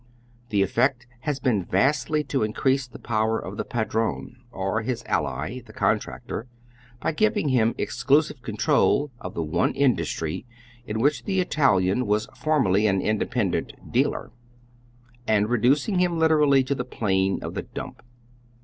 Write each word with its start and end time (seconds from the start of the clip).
oy 0.01 0.01
Google 0.01 0.17
tCoO^JjE 0.17 0.49
The 0.49 0.61
effect 0.63 1.07
lias 1.27 1.39
been 1.39 1.63
vastly 1.63 2.23
to 2.23 2.41
increase 2.41 2.87
the 2.87 2.97
power 2.97 3.37
of 3.37 3.53
tlie 3.53 3.69
padi 3.69 3.97
one, 3.99 4.37
or 4.51 4.83
Lis 4.83 5.03
ally, 5.05 5.59
tlie 5.59 5.75
contractor, 5.75 6.47
by 6.99 7.11
giving 7.11 7.49
liiin 7.49 7.75
exclu 7.77 8.23
sive 8.23 8.41
control 8.41 9.11
of 9.19 9.35
tbe 9.35 9.45
one 9.45 9.73
industry 9.75 10.47
in 10.87 10.97
wliicli 10.97 11.25
the 11.25 11.39
Italian 11.39 12.07
was 12.07 12.27
formerly 12.35 12.87
an 12.87 12.99
independent 12.99 13.73
"dealer," 13.91 14.31
and 15.27 15.45
redncingbim 15.45 16.17
liter 16.17 16.39
ally 16.41 16.63
to 16.63 16.75
tlie 16.75 16.89
plane 16.89 17.39
of 17.43 17.53
tbe 17.53 17.67
dump. 17.75 18.01